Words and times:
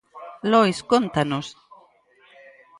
Lois 0.51 0.77
cóntanos... 0.91 1.47